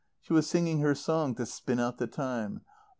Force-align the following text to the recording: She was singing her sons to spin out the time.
She 0.19 0.33
was 0.33 0.47
singing 0.49 0.79
her 0.79 0.95
sons 0.95 1.37
to 1.37 1.45
spin 1.45 1.79
out 1.79 1.99
the 1.99 2.07
time. 2.07 2.61